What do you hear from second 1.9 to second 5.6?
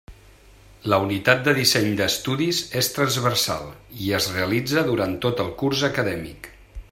d'estudis és transversal i es realitza durant tot el